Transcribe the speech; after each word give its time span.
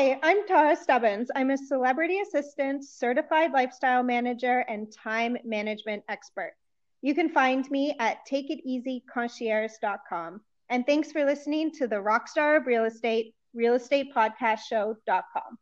Hi, 0.00 0.16
I'm 0.22 0.46
Tara 0.46 0.74
Stubbins. 0.74 1.30
I'm 1.36 1.50
a 1.50 1.58
celebrity 1.58 2.20
assistant, 2.20 2.86
certified 2.86 3.52
lifestyle 3.52 4.02
manager, 4.02 4.60
and 4.60 4.90
time 4.90 5.36
management 5.44 6.04
expert. 6.08 6.54
You 7.02 7.14
can 7.14 7.28
find 7.28 7.70
me 7.70 7.94
at 8.00 8.26
takeiteasyconcierge.com. 8.26 10.40
And 10.70 10.86
thanks 10.86 11.12
for 11.12 11.26
listening 11.26 11.70
to 11.72 11.86
the 11.86 11.96
Rockstar 11.96 12.56
of 12.56 12.66
Real 12.66 12.86
Estate, 12.86 13.34
Real 13.52 13.74
Estate 13.74 14.14
Podcast 14.16 14.60
Show.com. 14.60 15.58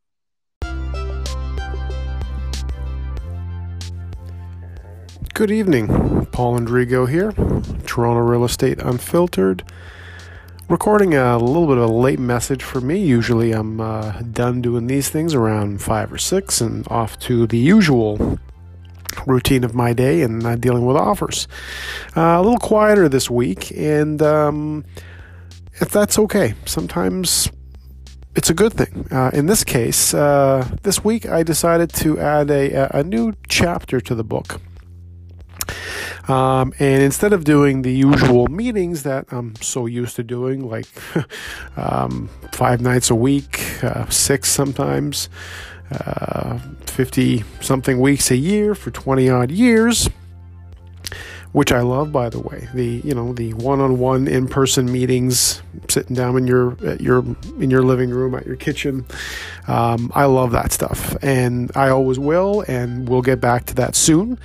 Good 5.34 5.50
evening. 5.50 6.26
Paul 6.26 6.60
Andrigo 6.60 7.08
here, 7.08 7.32
Toronto 7.86 8.20
Real 8.20 8.44
Estate 8.44 8.78
Unfiltered. 8.78 9.64
Recording 10.68 11.14
a 11.14 11.38
little 11.38 11.66
bit 11.66 11.78
of 11.78 11.88
a 11.88 11.92
late 11.92 12.18
message 12.18 12.62
for 12.62 12.82
me. 12.82 12.98
Usually 12.98 13.52
I'm 13.52 13.80
uh, 13.80 14.20
done 14.20 14.60
doing 14.60 14.86
these 14.86 15.08
things 15.08 15.32
around 15.32 15.80
5 15.80 16.12
or 16.12 16.18
6 16.18 16.60
and 16.60 16.86
off 16.88 17.18
to 17.20 17.46
the 17.46 17.56
usual 17.56 18.38
routine 19.26 19.64
of 19.64 19.74
my 19.74 19.94
day 19.94 20.20
and 20.20 20.44
uh, 20.44 20.56
dealing 20.56 20.84
with 20.84 20.94
offers. 20.94 21.48
Uh, 22.14 22.36
a 22.36 22.42
little 22.42 22.58
quieter 22.58 23.08
this 23.08 23.30
week, 23.30 23.72
and 23.74 24.20
um, 24.20 24.84
if 25.80 25.88
that's 25.88 26.18
okay, 26.18 26.52
sometimes 26.66 27.50
it's 28.36 28.50
a 28.50 28.54
good 28.54 28.74
thing. 28.74 29.08
Uh, 29.10 29.30
in 29.32 29.46
this 29.46 29.64
case, 29.64 30.12
uh, 30.12 30.68
this 30.82 31.02
week 31.02 31.24
I 31.24 31.44
decided 31.44 31.94
to 31.94 32.20
add 32.20 32.50
a, 32.50 32.94
a 32.94 33.02
new 33.02 33.32
chapter 33.48 34.02
to 34.02 34.14
the 34.14 34.22
book. 34.22 34.60
Um, 36.28 36.74
and 36.78 37.02
instead 37.02 37.32
of 37.32 37.44
doing 37.44 37.82
the 37.82 37.92
usual 37.92 38.46
meetings 38.48 39.02
that 39.04 39.26
I'm 39.30 39.56
so 39.56 39.86
used 39.86 40.16
to 40.16 40.22
doing, 40.22 40.68
like 40.68 40.86
um, 41.76 42.28
five 42.52 42.80
nights 42.82 43.10
a 43.10 43.14
week, 43.14 43.82
uh, 43.82 44.08
six 44.10 44.50
sometimes, 44.50 45.30
uh, 45.90 46.58
50 46.86 47.44
something 47.60 47.98
weeks 47.98 48.30
a 48.30 48.36
year 48.36 48.74
for 48.74 48.90
20 48.90 49.30
odd 49.30 49.50
years, 49.50 50.10
which 51.52 51.72
I 51.72 51.80
love, 51.80 52.12
by 52.12 52.28
the 52.28 52.40
way. 52.40 52.68
The 52.74 53.00
you 53.02 53.14
know 53.14 53.32
the 53.32 53.54
one-on-one 53.54 54.28
in-person 54.28 54.92
meetings, 54.92 55.62
sitting 55.88 56.14
down 56.14 56.36
in 56.36 56.46
your 56.46 56.76
at 56.86 57.00
your 57.00 57.24
in 57.58 57.70
your 57.70 57.82
living 57.82 58.10
room 58.10 58.34
at 58.34 58.44
your 58.44 58.56
kitchen. 58.56 59.06
Um, 59.66 60.12
I 60.14 60.26
love 60.26 60.50
that 60.52 60.72
stuff, 60.72 61.16
and 61.22 61.72
I 61.74 61.88
always 61.88 62.18
will, 62.18 62.66
and 62.68 63.08
we'll 63.08 63.22
get 63.22 63.40
back 63.40 63.64
to 63.66 63.74
that 63.76 63.96
soon 63.96 64.38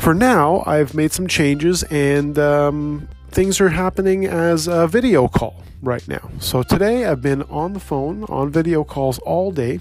for 0.00 0.14
now, 0.14 0.62
I've 0.66 0.94
made 0.94 1.12
some 1.12 1.26
changes 1.26 1.82
and 1.84 2.38
um, 2.38 3.08
things 3.30 3.60
are 3.60 3.68
happening 3.68 4.26
as 4.26 4.66
a 4.66 4.86
video 4.86 5.28
call 5.28 5.62
right 5.82 6.06
now. 6.08 6.30
So 6.40 6.62
today 6.62 7.04
I've 7.04 7.22
been 7.22 7.42
on 7.44 7.72
the 7.74 7.80
phone, 7.80 8.24
on 8.24 8.50
video 8.50 8.82
calls 8.84 9.18
all 9.20 9.52
day 9.52 9.80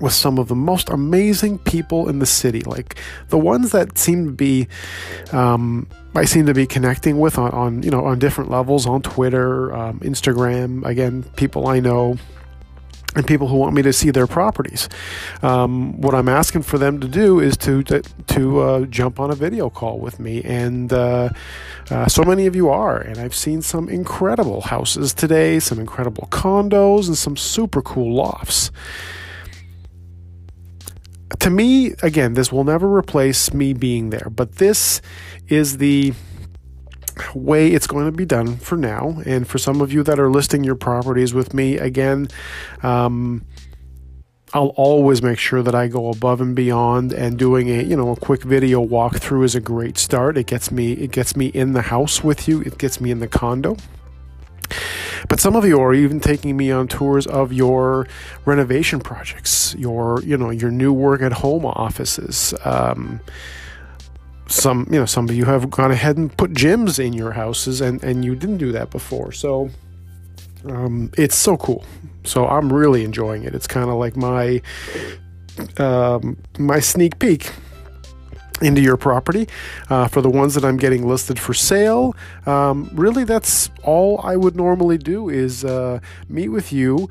with 0.00 0.12
some 0.12 0.38
of 0.38 0.48
the 0.48 0.54
most 0.54 0.90
amazing 0.90 1.58
people 1.58 2.08
in 2.08 2.18
the 2.18 2.26
city, 2.26 2.60
like 2.62 2.96
the 3.28 3.38
ones 3.38 3.72
that 3.72 3.96
seem 3.96 4.26
to 4.26 4.32
be, 4.32 4.68
um, 5.32 5.88
I 6.14 6.24
seem 6.24 6.46
to 6.46 6.54
be 6.54 6.66
connecting 6.66 7.18
with 7.18 7.38
on, 7.38 7.50
on, 7.52 7.82
you 7.82 7.90
know, 7.90 8.04
on 8.04 8.18
different 8.18 8.50
levels 8.50 8.86
on 8.86 9.02
Twitter, 9.02 9.74
um, 9.74 10.00
Instagram. 10.00 10.84
Again, 10.84 11.22
people 11.36 11.66
I 11.66 11.80
know, 11.80 12.16
and 13.16 13.26
people 13.26 13.48
who 13.48 13.56
want 13.56 13.74
me 13.74 13.82
to 13.82 13.92
see 13.92 14.10
their 14.10 14.26
properties. 14.26 14.88
Um, 15.42 16.00
what 16.00 16.14
I'm 16.14 16.28
asking 16.28 16.62
for 16.62 16.78
them 16.78 17.00
to 17.00 17.08
do 17.08 17.40
is 17.40 17.56
to 17.58 17.82
to, 17.84 18.02
to 18.02 18.60
uh, 18.60 18.80
jump 18.86 19.18
on 19.18 19.30
a 19.30 19.34
video 19.34 19.70
call 19.70 19.98
with 19.98 20.20
me, 20.20 20.42
and 20.44 20.92
uh, 20.92 21.30
uh, 21.90 22.06
so 22.06 22.22
many 22.22 22.46
of 22.46 22.54
you 22.54 22.68
are. 22.68 22.98
And 23.00 23.18
I've 23.18 23.34
seen 23.34 23.62
some 23.62 23.88
incredible 23.88 24.60
houses 24.60 25.14
today, 25.14 25.58
some 25.58 25.80
incredible 25.80 26.28
condos, 26.30 27.08
and 27.08 27.18
some 27.18 27.36
super 27.36 27.82
cool 27.82 28.14
lofts. 28.14 28.70
To 31.40 31.50
me, 31.50 31.94
again, 32.02 32.34
this 32.34 32.52
will 32.52 32.64
never 32.64 32.94
replace 32.94 33.52
me 33.52 33.72
being 33.72 34.10
there, 34.10 34.28
but 34.30 34.56
this 34.56 35.00
is 35.48 35.78
the 35.78 36.12
way 37.36 37.72
it's 37.72 37.86
going 37.86 38.06
to 38.06 38.12
be 38.12 38.24
done 38.24 38.56
for 38.56 38.76
now. 38.76 39.20
And 39.26 39.46
for 39.46 39.58
some 39.58 39.80
of 39.80 39.92
you 39.92 40.02
that 40.02 40.18
are 40.18 40.30
listing 40.30 40.64
your 40.64 40.74
properties 40.74 41.34
with 41.34 41.54
me, 41.54 41.78
again, 41.78 42.28
um, 42.82 43.44
I'll 44.54 44.68
always 44.76 45.22
make 45.22 45.38
sure 45.38 45.62
that 45.62 45.74
I 45.74 45.88
go 45.88 46.08
above 46.08 46.40
and 46.40 46.54
beyond 46.54 47.12
and 47.12 47.38
doing 47.38 47.68
a 47.68 47.82
you 47.82 47.96
know 47.96 48.12
a 48.12 48.16
quick 48.16 48.42
video 48.42 48.84
walkthrough 48.84 49.44
is 49.44 49.54
a 49.54 49.60
great 49.60 49.98
start. 49.98 50.38
It 50.38 50.46
gets 50.46 50.70
me 50.70 50.92
it 50.92 51.10
gets 51.10 51.36
me 51.36 51.46
in 51.46 51.72
the 51.72 51.82
house 51.82 52.22
with 52.22 52.46
you. 52.46 52.60
It 52.62 52.78
gets 52.78 53.00
me 53.00 53.10
in 53.10 53.18
the 53.18 53.28
condo. 53.28 53.76
But 55.28 55.40
some 55.40 55.56
of 55.56 55.64
you 55.64 55.80
are 55.80 55.92
even 55.92 56.20
taking 56.20 56.56
me 56.56 56.70
on 56.70 56.86
tours 56.86 57.26
of 57.26 57.52
your 57.52 58.06
renovation 58.44 59.00
projects, 59.00 59.74
your 59.76 60.22
you 60.22 60.36
know 60.36 60.50
your 60.50 60.70
new 60.70 60.92
work 60.92 61.22
at 61.22 61.32
home 61.32 61.66
offices. 61.66 62.54
Um, 62.64 63.20
some 64.48 64.86
you 64.90 64.98
know 64.98 65.06
some 65.06 65.28
of 65.28 65.34
you 65.34 65.44
have 65.44 65.70
gone 65.70 65.90
ahead 65.90 66.16
and 66.16 66.34
put 66.36 66.52
gyms 66.52 67.04
in 67.04 67.12
your 67.12 67.32
houses 67.32 67.80
and 67.80 68.02
and 68.02 68.24
you 68.24 68.34
didn't 68.34 68.58
do 68.58 68.72
that 68.72 68.90
before. 68.90 69.32
So 69.32 69.70
um, 70.68 71.10
it's 71.16 71.36
so 71.36 71.56
cool. 71.56 71.84
So 72.24 72.46
i'm 72.46 72.72
really 72.72 73.04
enjoying 73.04 73.44
it. 73.44 73.54
It's 73.54 73.66
kind 73.66 73.88
of 73.88 73.96
like 73.96 74.16
my 74.16 74.60
um, 75.78 76.36
my 76.58 76.80
sneak 76.80 77.18
peek 77.18 77.52
into 78.62 78.80
your 78.80 78.96
property. 78.96 79.48
Uh, 79.90 80.08
for 80.08 80.20
the 80.22 80.30
ones 80.30 80.54
that 80.54 80.64
i'm 80.64 80.76
getting 80.76 81.06
listed 81.06 81.38
for 81.38 81.54
sale 81.54 82.14
um, 82.46 82.90
really 82.94 83.22
that's 83.22 83.70
all 83.82 84.18
i 84.24 84.34
would 84.34 84.56
normally 84.56 84.98
do 84.98 85.28
is 85.28 85.64
uh, 85.64 86.00
meet 86.28 86.48
with 86.48 86.72
you 86.72 87.08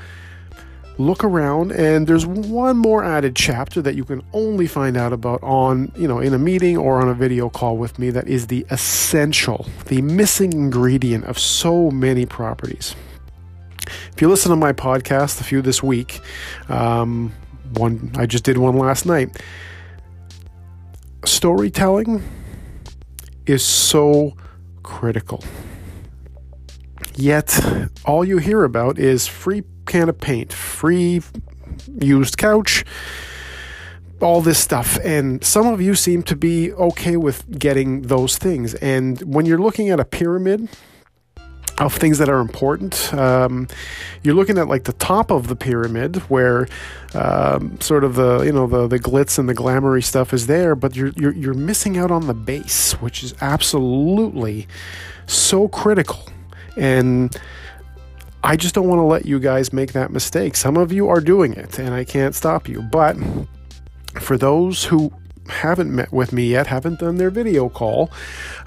look 0.98 1.24
around 1.24 1.72
and 1.72 2.08
there's 2.08 2.26
one 2.26 2.78
more 2.78 3.04
added 3.04 3.36
chapter 3.36 3.82
that 3.82 3.96
you 3.96 4.06
can 4.06 4.24
only 4.34 4.66
find 4.66 4.96
out 4.96 5.12
about 5.12 5.42
on 5.44 5.92
you 5.96 6.08
know 6.08 6.20
in 6.20 6.34
a 6.34 6.40
meeting 6.40 6.78
or 6.78 7.02
on 7.02 7.10
a 7.10 7.14
video 7.14 7.50
call 7.50 7.78
with 7.78 8.00
me 8.00 8.10
that 8.10 8.28
is 8.28 8.48
the 8.48 8.66
essential 8.70 9.68
the 9.88 10.02
missing 10.02 10.54
ingredient 10.54 11.26
of 11.26 11.38
so 11.38 11.92
many 11.92 12.26
properties. 12.26 12.96
If 14.14 14.22
you 14.22 14.30
listen 14.30 14.50
to 14.52 14.56
my 14.56 14.72
podcast 14.72 15.42
a 15.42 15.44
few 15.44 15.62
this 15.62 15.84
week 15.84 16.22
um, 16.70 17.34
one 17.74 18.12
i 18.16 18.26
just 18.26 18.44
did 18.44 18.58
one 18.58 18.78
last 18.78 19.06
night. 19.06 19.42
Storytelling 21.26 22.24
is 23.46 23.64
so 23.64 24.36
critical 24.84 25.44
yet 27.18 27.60
all 28.06 28.24
you 28.26 28.38
hear 28.38 28.64
about 28.64 29.00
is 29.00 29.28
free 29.28 29.64
can 29.86 30.10
of 30.10 30.20
paint, 30.20 30.52
free 30.52 31.22
used 32.02 32.38
couch, 32.38 32.86
all 34.22 34.42
this 34.42 34.60
stuff. 34.60 34.98
And 35.04 35.44
some 35.44 35.68
of 35.68 35.82
you 35.82 35.96
seem 35.96 36.24
to 36.24 36.36
be 36.36 36.72
okay 36.74 37.18
with 37.18 37.60
getting 37.60 38.04
those 38.04 38.38
things. 38.38 38.74
And 38.76 39.22
when 39.22 39.46
you're 39.46 39.60
looking 39.60 39.90
at 39.90 40.00
a 40.00 40.06
pyramid, 40.06 40.70
of 41.78 41.94
things 41.94 42.20
that 42.20 42.30
are 42.30 42.40
important. 42.40 43.14
Um, 43.14 43.68
you're 44.24 44.34
looking 44.34 44.58
at 44.58 44.68
like 44.68 44.86
the 44.86 44.94
top 44.94 45.30
of 45.30 45.48
the 45.48 45.56
pyramid 45.56 46.18
where 46.30 46.68
um, 47.14 47.80
sort 47.82 48.04
of 48.04 48.16
the 48.16 48.44
you 48.44 48.52
know 48.52 48.66
the 48.68 48.88
the 48.88 49.00
glitz 49.00 49.38
and 49.38 49.50
the 49.50 49.54
glamoury 49.54 50.04
stuff 50.04 50.34
is 50.34 50.48
there, 50.48 50.76
but 50.76 50.96
you're, 50.96 51.12
you're 51.18 51.34
you're 51.34 51.54
missing 51.54 51.98
out 51.98 52.12
on 52.12 52.28
the 52.28 52.34
base, 52.34 52.94
which 52.94 53.24
is 53.24 53.34
absolutely 53.42 54.68
so 55.28 55.68
critical. 55.68 56.26
And 56.78 57.36
I 58.44 58.56
just 58.56 58.76
don't 58.76 58.88
want 58.88 59.00
to 59.00 59.06
let 59.06 59.26
you 59.26 59.40
guys 59.40 59.74
make 59.74 59.94
that 59.94 60.12
mistake. 60.12 60.56
Some 60.56 60.78
of 60.78 60.92
you 60.92 61.10
are 61.10 61.20
doing 61.20 61.54
it, 61.54 61.80
and 61.80 61.94
I 61.94 62.04
can't 62.04 62.36
stop 62.36 62.70
you. 62.70 62.82
But 62.82 63.18
for 64.20 64.38
those 64.38 64.86
who 64.86 65.12
haven't 65.48 65.94
met 65.94 66.12
with 66.12 66.32
me 66.32 66.48
yet, 66.48 66.68
haven't 66.68 67.00
done 67.00 67.16
their 67.18 67.30
video 67.30 67.70
call, 67.70 68.12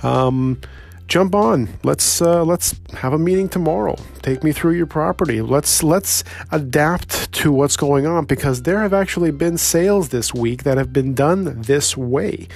um, 0.02 0.60
jump 1.06 1.34
on. 1.34 1.68
Let's 1.84 2.20
uh, 2.20 2.44
let's 2.44 2.74
have 2.94 3.12
a 3.12 3.18
meeting 3.18 3.48
tomorrow. 3.48 3.96
Take 4.22 4.42
me 4.42 4.52
through 4.52 4.72
your 4.72 4.86
property. 4.86 5.40
Let's 5.40 5.82
let's 5.82 6.24
adapt 6.50 7.32
to 7.34 7.52
what's 7.52 7.76
going 7.76 8.06
on 8.06 8.24
because 8.24 8.62
there 8.62 8.80
have 8.80 8.92
actually 8.92 9.30
been 9.30 9.58
sales 9.58 10.08
this 10.08 10.34
week 10.34 10.64
that 10.64 10.76
have 10.76 10.92
been 10.92 11.14
done 11.14 11.62
this 11.62 11.96
way. 11.96 12.48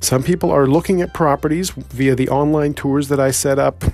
Some 0.00 0.22
people 0.22 0.50
are 0.50 0.66
looking 0.66 1.00
at 1.00 1.14
properties 1.14 1.70
via 1.70 2.16
the 2.16 2.28
online 2.28 2.74
tours 2.74 3.08
that 3.08 3.20
I 3.20 3.30
set 3.30 3.58
up 3.58 3.84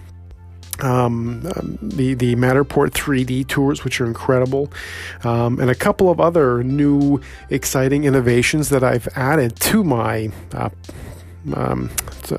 um, 0.80 1.46
um, 1.56 1.78
the 1.82 2.14
the 2.14 2.36
Matterport 2.36 2.90
3D 2.90 3.46
tours, 3.48 3.84
which 3.84 4.00
are 4.00 4.06
incredible, 4.06 4.72
um, 5.24 5.60
and 5.60 5.70
a 5.70 5.74
couple 5.74 6.10
of 6.10 6.20
other 6.20 6.62
new 6.62 7.20
exciting 7.50 8.04
innovations 8.04 8.68
that 8.70 8.82
I've 8.82 9.08
added 9.14 9.56
to 9.60 9.84
my. 9.84 10.30
Uh, 10.52 10.70
um, 11.54 11.90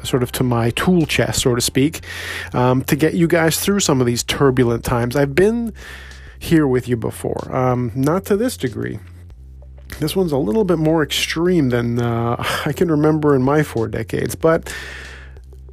sort 0.03 0.21
of 0.21 0.31
to 0.33 0.43
my 0.43 0.69
tool 0.71 1.05
chest, 1.05 1.41
so 1.41 1.55
to 1.55 1.61
speak, 1.61 2.01
um, 2.53 2.83
to 2.83 2.95
get 2.95 3.15
you 3.15 3.27
guys 3.27 3.59
through 3.59 3.79
some 3.79 4.01
of 4.01 4.05
these 4.05 4.23
turbulent 4.23 4.83
times. 4.83 5.15
I've 5.15 5.33
been 5.33 5.73
here 6.37 6.67
with 6.67 6.87
you 6.87 6.95
before, 6.95 7.55
um, 7.55 7.91
not 7.95 8.25
to 8.25 8.37
this 8.37 8.55
degree. 8.55 8.99
This 9.99 10.15
one's 10.15 10.31
a 10.31 10.37
little 10.37 10.63
bit 10.63 10.77
more 10.77 11.01
extreme 11.01 11.69
than 11.69 11.99
uh, 11.99 12.35
I 12.65 12.73
can 12.73 12.91
remember 12.91 13.35
in 13.35 13.41
my 13.41 13.63
four 13.63 13.87
decades, 13.87 14.35
but 14.35 14.71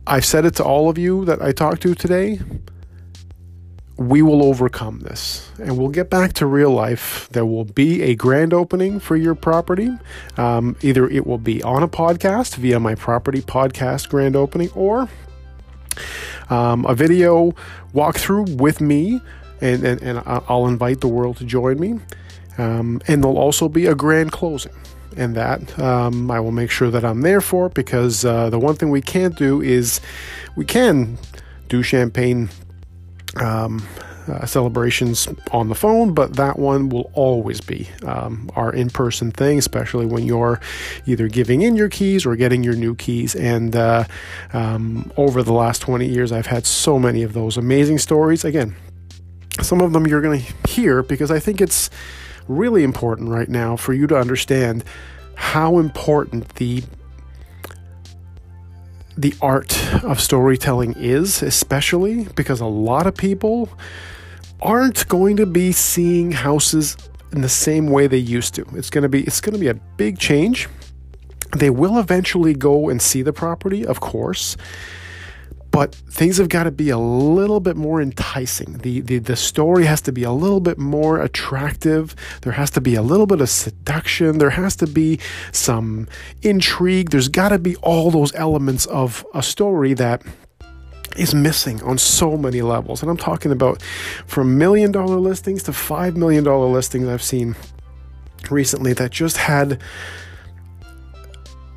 I've 0.06 0.25
said 0.25 0.44
it 0.44 0.55
to 0.56 0.64
all 0.64 0.88
of 0.88 0.99
you 0.99 1.25
that 1.25 1.43
I 1.43 1.53
talked 1.53 1.82
to 1.82 1.94
today. 1.94 2.41
we 3.99 4.20
will 4.20 4.44
overcome 4.44 5.00
this 5.00 5.50
and 5.58 5.79
we'll 5.79 5.88
get 5.88 6.11
back 6.11 6.35
to 6.35 6.47
real 6.47 6.70
life. 6.70 7.29
There 7.32 7.47
will 7.47 7.64
be 7.64 8.03
a 8.03 8.14
grand 8.14 8.53
opening 8.53 9.00
for 9.00 9.17
your 9.17 9.35
property. 9.35 9.91
Um, 10.37 10.76
either 10.82 11.08
it 11.08 11.26
will 11.26 11.38
be 11.38 11.62
on 11.62 11.82
a 11.82 11.88
podcast 11.88 12.56
via 12.56 12.79
my 12.79 12.94
property 12.94 13.41
podcast 13.41 14.11
grand 14.11 14.37
opening 14.37 14.70
or 14.75 15.08
um, 16.50 16.85
a 16.87 16.94
video 16.94 17.53
walkthrough 17.94 18.61
with 18.61 18.81
me, 18.81 19.20
and, 19.61 19.85
and, 19.85 20.03
and, 20.03 20.23
I'll 20.26 20.67
invite 20.67 21.00
the 21.00 21.08
world 21.08 21.38
to 21.38 21.44
join 21.44 21.81
me. 21.81 21.99
Um, 22.58 23.00
and 23.08 23.23
there'll 23.23 23.38
also 23.38 23.69
be 23.69 23.87
a 23.87 23.94
grand 23.94 24.32
closing. 24.32 24.73
And 25.16 25.34
that 25.34 25.78
um, 25.78 26.30
I 26.30 26.40
will 26.40 26.52
make 26.52 26.70
sure 26.70 26.90
that 26.90 27.04
I'm 27.04 27.22
there 27.22 27.40
for 27.40 27.68
because 27.68 28.24
uh, 28.24 28.50
the 28.50 28.58
one 28.58 28.74
thing 28.74 28.90
we 28.90 29.00
can't 29.00 29.36
do 29.36 29.62
is 29.62 30.00
we 30.56 30.64
can 30.64 31.18
do 31.68 31.82
champagne 31.82 32.50
um, 33.36 33.86
uh, 34.28 34.44
celebrations 34.44 35.28
on 35.52 35.68
the 35.68 35.74
phone, 35.74 36.12
but 36.12 36.34
that 36.36 36.58
one 36.58 36.88
will 36.88 37.10
always 37.14 37.60
be 37.60 37.88
um, 38.04 38.50
our 38.56 38.72
in 38.72 38.90
person 38.90 39.30
thing, 39.30 39.58
especially 39.58 40.06
when 40.06 40.24
you're 40.24 40.60
either 41.06 41.28
giving 41.28 41.62
in 41.62 41.76
your 41.76 41.88
keys 41.88 42.26
or 42.26 42.36
getting 42.36 42.62
your 42.62 42.74
new 42.74 42.94
keys. 42.94 43.34
And 43.34 43.74
uh, 43.76 44.04
um, 44.52 45.10
over 45.16 45.42
the 45.42 45.52
last 45.52 45.80
20 45.82 46.06
years, 46.06 46.32
I've 46.32 46.46
had 46.46 46.66
so 46.66 46.98
many 46.98 47.22
of 47.22 47.32
those 47.32 47.56
amazing 47.56 47.98
stories. 47.98 48.44
Again, 48.44 48.74
some 49.62 49.80
of 49.80 49.92
them 49.92 50.06
you're 50.06 50.20
going 50.20 50.40
to 50.40 50.69
hear 50.69 51.02
because 51.02 51.30
I 51.30 51.38
think 51.38 51.60
it's 51.60 51.88
really 52.48 52.82
important 52.82 53.28
right 53.28 53.48
now 53.48 53.76
for 53.76 53.93
you 53.93 54.06
to 54.06 54.16
understand 54.16 54.84
how 55.34 55.78
important 55.78 56.48
the 56.56 56.82
the 59.19 59.34
art 59.40 59.94
of 60.04 60.20
storytelling 60.20 60.93
is, 60.98 61.43
especially 61.43 62.25
because 62.37 62.60
a 62.60 62.66
lot 62.66 63.06
of 63.06 63.14
people 63.14 63.70
aren't 64.60 65.08
going 65.08 65.37
to 65.37 65.46
be 65.46 65.72
seeing 65.72 66.32
houses 66.32 66.96
in 67.32 67.40
the 67.40 67.48
same 67.48 67.88
way 67.88 68.06
they 68.06 68.19
used 68.19 68.54
to. 68.54 68.66
It's 68.75 68.90
going 68.90 69.02
to 69.02 69.08
be 69.08 69.22
it's 69.22 69.40
going 69.40 69.54
to 69.54 69.60
be 69.60 69.69
a 69.69 69.75
big 69.75 70.19
change. 70.19 70.69
They 71.56 71.70
will 71.70 71.98
eventually 71.98 72.54
go 72.54 72.88
and 72.88 73.00
see 73.00 73.22
the 73.22 73.32
property, 73.32 73.87
of 73.87 74.00
course, 74.00 74.56
but 75.76 75.94
things 75.94 76.38
have 76.38 76.49
got 76.49 76.64
to 76.64 76.70
be 76.70 76.88
a 76.88 76.96
little 76.96 77.61
bit 77.61 77.76
more 77.76 78.00
enticing. 78.00 78.78
The, 78.78 79.00
the 79.02 79.19
the 79.19 79.37
story 79.37 79.84
has 79.84 80.00
to 80.00 80.11
be 80.11 80.23
a 80.23 80.32
little 80.32 80.58
bit 80.58 80.78
more 80.78 81.20
attractive. 81.20 82.17
There 82.40 82.55
has 82.55 82.70
to 82.70 82.81
be 82.81 82.94
a 82.94 83.02
little 83.02 83.26
bit 83.26 83.43
of 83.43 83.50
seduction. 83.50 84.38
There 84.38 84.49
has 84.49 84.75
to 84.76 84.87
be 84.87 85.20
some 85.52 86.08
intrigue. 86.40 87.11
There's 87.11 87.28
got 87.28 87.50
to 87.50 87.58
be 87.58 87.76
all 87.82 88.11
those 88.11 88.34
elements 88.37 88.87
of 88.87 89.26
a 89.34 89.43
story 89.43 89.93
that 89.93 90.23
is 91.19 91.34
missing 91.34 91.82
on 91.82 91.99
so 91.99 92.38
many 92.38 92.62
levels. 92.62 93.02
And 93.02 93.11
I'm 93.11 93.19
talking 93.19 93.52
about 93.52 93.82
from 94.26 94.56
million 94.56 94.93
dollar 94.93 95.19
listings 95.19 95.62
to 95.64 95.75
five 95.75 96.17
million 96.17 96.43
dollar 96.43 96.69
listings 96.69 97.06
I've 97.06 97.22
seen 97.22 97.55
recently 98.50 98.94
that 98.94 99.11
just 99.11 99.37
had 99.37 99.82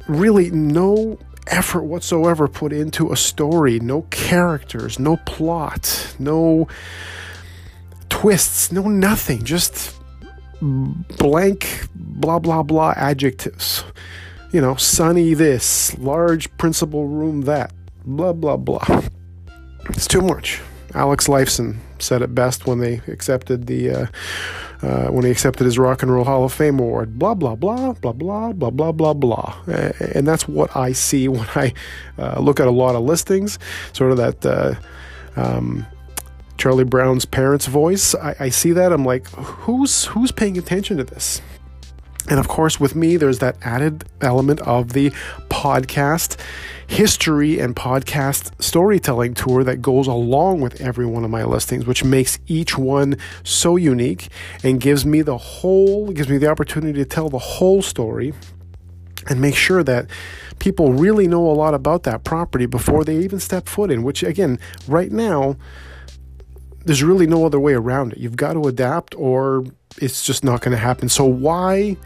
really 0.08 0.52
no 0.52 1.20
effort 1.50 1.84
whatsoever 1.84 2.48
put 2.48 2.74
into 2.74 3.12
a 3.12 3.18
story, 3.18 3.80
no 3.80 4.04
characters, 4.10 5.00
no 5.00 5.18
plot, 5.26 6.16
no 6.20 6.68
twists, 8.10 8.72
no 8.72 8.84
nothing, 8.84 9.44
just 9.44 9.96
blank 10.62 11.88
blah 11.96 12.40
blah 12.40 12.64
blah 12.64 12.94
adjectives. 12.96 13.84
You 14.52 14.62
know, 14.62 14.76
sunny 14.76 15.36
this, 15.36 15.98
large 15.98 16.56
principal 16.58 17.08
room 17.08 17.42
that, 17.42 17.72
blah 18.06 18.34
blah 18.34 18.58
blah. 18.58 19.02
It's 19.90 20.08
too 20.08 20.22
much. 20.22 20.62
Alex 20.94 21.28
Lifeson 21.28 21.78
said 22.00 22.22
it 22.22 22.34
best 22.34 22.66
when 22.66 22.80
they 22.80 23.02
accepted 23.08 23.68
the 23.68 23.92
uh, 23.92 24.06
uh, 24.82 25.08
when 25.08 25.26
he 25.26 25.32
accepted 25.32 25.66
his 25.66 25.78
Rock 25.78 26.04
and 26.04 26.12
Roll 26.12 26.24
Hall 26.24 26.44
of 26.44 26.54
Fame 26.54 26.80
award. 26.80 27.20
Blah 27.20 27.34
blah 27.34 27.56
blah 27.56 27.94
blah 27.94 28.14
blah 28.14 28.54
blah 28.54 28.72
blah 28.72 28.92
blah 28.92 29.14
blah, 29.14 29.56
and 29.68 30.28
that's 30.28 30.48
what 30.48 30.76
I 30.76 30.94
see 30.94 31.28
when 31.28 31.48
I 31.56 31.74
uh, 32.18 32.40
look 32.40 32.60
at 32.60 32.68
a 32.68 32.72
lot 32.72 32.96
of 32.96 33.04
listings. 33.04 33.60
Sort 33.94 34.12
of 34.12 34.18
that. 34.18 34.46
Uh, 34.46 34.76
um, 35.36 35.86
Charlie 36.58 36.84
Brown's 36.84 37.24
parents' 37.24 37.68
voice. 37.68 38.14
I, 38.16 38.36
I 38.38 38.50
see 38.50 38.74
that. 38.74 38.92
I'm 38.92 39.06
like, 39.06 39.28
who's 39.30 40.06
who's 40.06 40.32
paying 40.32 40.58
attention 40.58 40.98
to 40.98 41.06
this? 41.06 41.42
And 42.30 42.40
of 42.40 42.48
course, 42.48 42.80
with 42.80 42.96
me, 42.96 43.18
there's 43.18 43.40
that 43.40 43.58
added 43.64 44.06
element 44.22 44.60
of 44.62 44.94
the 44.94 45.10
podcast 45.50 46.38
history 46.86 47.60
and 47.60 47.76
podcast 47.76 48.52
storytelling 48.62 49.34
tour 49.34 49.64
that 49.64 49.82
goes 49.82 50.06
along 50.08 50.62
with 50.62 50.80
every 50.80 51.06
one 51.06 51.24
of 51.24 51.32
my 51.32 51.44
listings, 51.44 51.86
which 51.86 52.04
makes 52.04 52.38
each 52.48 52.78
one 52.78 53.18
so 53.44 53.76
unique 53.76 54.30
and 54.64 54.80
gives 54.80 55.06
me 55.06 55.22
the 55.22 55.38
whole, 55.38 56.12
gives 56.12 56.30
me 56.30 56.38
the 56.38 56.48
opportunity 56.48 57.00
to 57.00 57.06
tell 57.06 57.30
the 57.30 57.40
whole 57.40 57.82
story 57.82 58.34
and 59.28 59.42
make 59.42 59.56
sure 59.56 59.84
that 59.84 60.08
people 60.60 60.94
really 60.94 61.28
know 61.28 61.46
a 61.50 61.54
lot 61.54 61.74
about 61.74 62.04
that 62.04 62.24
property 62.24 62.66
before 62.66 63.04
they 63.04 63.18
even 63.18 63.40
step 63.40 63.68
foot 63.68 63.90
in, 63.90 64.04
which 64.04 64.24
again, 64.24 64.60
right 64.88 65.12
now, 65.12 65.56
there's 66.86 67.04
really 67.04 67.28
no 67.28 67.46
other 67.46 67.60
way 67.60 67.74
around 67.74 68.14
it. 68.14 68.20
You've 68.20 68.38
got 68.38 68.54
to 68.54 68.64
adapt 68.64 69.16
or 69.16 69.66
it's 69.98 70.24
just 70.24 70.44
not 70.44 70.62
going 70.62 70.72
to 70.72 70.78
happen. 70.78 71.10
So 71.10 71.26
why 71.26 71.98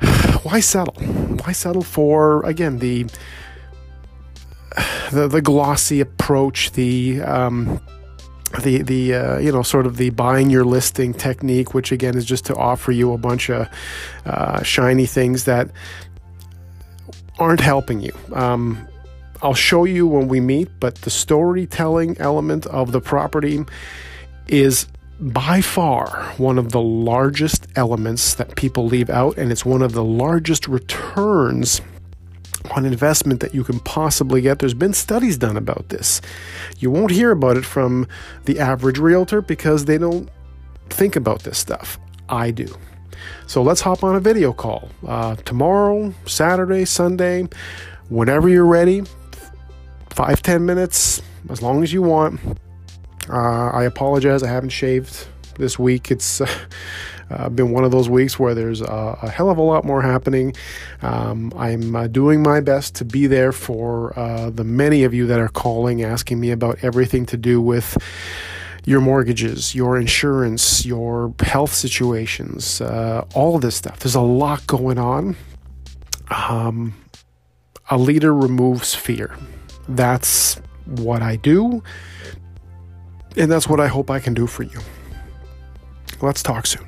why 0.42 0.60
settle? 0.60 0.94
Why 0.94 1.52
settle 1.52 1.82
for 1.82 2.44
again 2.44 2.78
the 2.78 3.04
the, 5.12 5.28
the 5.28 5.42
glossy 5.42 6.00
approach, 6.00 6.72
the 6.72 7.20
um, 7.22 7.80
the 8.62 8.82
the 8.82 9.14
uh, 9.14 9.38
you 9.38 9.52
know 9.52 9.62
sort 9.62 9.86
of 9.86 9.96
the 9.96 10.10
buying 10.10 10.50
your 10.50 10.64
listing 10.64 11.12
technique, 11.12 11.74
which 11.74 11.92
again 11.92 12.16
is 12.16 12.24
just 12.24 12.44
to 12.46 12.56
offer 12.56 12.92
you 12.92 13.12
a 13.12 13.18
bunch 13.18 13.50
of 13.50 13.68
uh, 14.24 14.62
shiny 14.62 15.06
things 15.06 15.44
that 15.44 15.70
aren't 17.38 17.60
helping 17.60 18.00
you. 18.00 18.12
Um, 18.32 18.86
I'll 19.42 19.54
show 19.54 19.84
you 19.84 20.06
when 20.06 20.28
we 20.28 20.40
meet, 20.40 20.68
but 20.80 20.96
the 20.96 21.10
storytelling 21.10 22.16
element 22.18 22.66
of 22.66 22.92
the 22.92 23.00
property 23.00 23.64
is 24.48 24.86
by 25.20 25.60
far 25.60 26.32
one 26.36 26.58
of 26.58 26.70
the 26.72 26.80
largest 26.80 27.66
elements 27.76 28.34
that 28.34 28.56
people 28.56 28.86
leave 28.86 29.10
out, 29.10 29.36
and 29.36 29.50
it's 29.50 29.64
one 29.64 29.82
of 29.82 29.92
the 29.92 30.04
largest 30.04 30.68
returns 30.68 31.80
on 32.72 32.84
investment 32.84 33.40
that 33.40 33.54
you 33.54 33.64
can 33.64 33.80
possibly 33.80 34.40
get. 34.40 34.58
There's 34.58 34.74
been 34.74 34.92
studies 34.92 35.36
done 35.36 35.56
about 35.56 35.88
this. 35.88 36.20
You 36.78 36.90
won't 36.90 37.10
hear 37.10 37.30
about 37.30 37.56
it 37.56 37.64
from 37.64 38.06
the 38.44 38.58
average 38.58 38.98
realtor 38.98 39.40
because 39.40 39.84
they 39.84 39.98
don't 39.98 40.28
think 40.90 41.16
about 41.16 41.42
this 41.42 41.58
stuff. 41.58 41.98
I 42.28 42.50
do. 42.50 42.66
So 43.46 43.62
let's 43.62 43.80
hop 43.80 44.04
on 44.04 44.16
a 44.16 44.20
video 44.20 44.52
call 44.52 44.88
uh, 45.06 45.36
tomorrow, 45.36 46.12
Saturday, 46.26 46.84
Sunday, 46.84 47.48
whenever 48.08 48.48
you're 48.48 48.66
ready. 48.66 49.02
Five, 50.18 50.42
ten 50.42 50.66
minutes, 50.66 51.22
as 51.48 51.62
long 51.62 51.84
as 51.84 51.92
you 51.92 52.02
want. 52.02 52.40
Uh, 53.30 53.68
I 53.68 53.84
apologize, 53.84 54.42
I 54.42 54.48
haven't 54.48 54.70
shaved 54.70 55.28
this 55.60 55.78
week. 55.78 56.10
It's 56.10 56.40
uh, 56.40 56.48
uh, 57.30 57.48
been 57.50 57.70
one 57.70 57.84
of 57.84 57.92
those 57.92 58.08
weeks 58.08 58.36
where 58.36 58.52
there's 58.52 58.80
a, 58.80 59.16
a 59.22 59.30
hell 59.30 59.48
of 59.48 59.58
a 59.58 59.62
lot 59.62 59.84
more 59.84 60.02
happening. 60.02 60.56
Um, 61.02 61.52
I'm 61.56 61.94
uh, 61.94 62.08
doing 62.08 62.42
my 62.42 62.60
best 62.60 62.96
to 62.96 63.04
be 63.04 63.28
there 63.28 63.52
for 63.52 64.18
uh, 64.18 64.50
the 64.50 64.64
many 64.64 65.04
of 65.04 65.14
you 65.14 65.24
that 65.28 65.38
are 65.38 65.46
calling, 65.46 66.02
asking 66.02 66.40
me 66.40 66.50
about 66.50 66.78
everything 66.82 67.24
to 67.26 67.36
do 67.36 67.60
with 67.60 67.96
your 68.84 69.00
mortgages, 69.00 69.72
your 69.72 69.96
insurance, 69.96 70.84
your 70.84 71.32
health 71.42 71.72
situations, 71.72 72.80
uh, 72.80 73.24
all 73.36 73.54
of 73.54 73.62
this 73.62 73.76
stuff. 73.76 74.00
There's 74.00 74.16
a 74.16 74.20
lot 74.20 74.66
going 74.66 74.98
on. 74.98 75.36
Um, 76.28 76.94
a 77.88 77.96
leader 77.96 78.34
removes 78.34 78.96
fear. 78.96 79.36
That's 79.88 80.60
what 80.84 81.22
I 81.22 81.36
do, 81.36 81.82
and 83.36 83.50
that's 83.50 83.68
what 83.68 83.80
I 83.80 83.86
hope 83.86 84.10
I 84.10 84.20
can 84.20 84.34
do 84.34 84.46
for 84.46 84.62
you. 84.62 84.80
Let's 86.20 86.42
talk 86.42 86.66
soon. 86.66 86.86